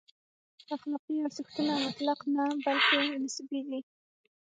اخلاقي 0.75 1.15
ارزښتونه 1.27 1.73
مطلق 1.85 2.19
نه، 2.35 2.43
بلکې 2.65 2.99
نسبي 3.23 3.59
دي. 3.69 3.79